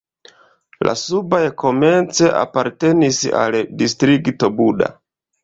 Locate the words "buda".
4.59-4.91